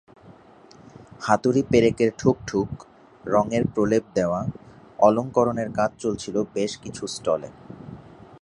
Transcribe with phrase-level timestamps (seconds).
[1.21, 2.69] হাতুড়ি-পেরেকের ঠুকঠুক,
[3.25, 4.41] রঙের প্রলেপ দেওয়া,
[4.99, 7.49] অলংকরণের কাজ চলছিল বেশ কিছু স্টলে।